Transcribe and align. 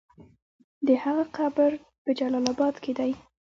د 0.87 0.89
هغه 1.03 1.23
قبر 1.37 1.71
په 2.03 2.09
جلال 2.19 2.45
اباد 2.53 2.75
کې 2.83 2.91
دی. 2.97 3.11